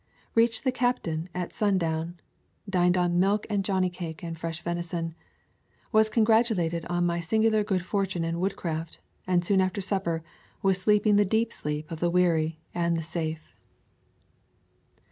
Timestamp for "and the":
12.73-13.03